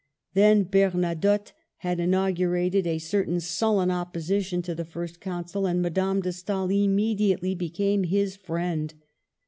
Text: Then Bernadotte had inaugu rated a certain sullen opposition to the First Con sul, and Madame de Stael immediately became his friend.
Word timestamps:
Then 0.33 0.63
Bernadotte 0.65 1.51
had 1.77 1.99
inaugu 1.99 2.51
rated 2.51 2.87
a 2.87 2.97
certain 2.97 3.39
sullen 3.39 3.91
opposition 3.91 4.63
to 4.63 4.73
the 4.73 4.83
First 4.83 5.21
Con 5.21 5.45
sul, 5.47 5.67
and 5.67 5.79
Madame 5.79 6.21
de 6.21 6.33
Stael 6.33 6.71
immediately 6.71 7.53
became 7.53 8.05
his 8.05 8.35
friend. 8.35 8.95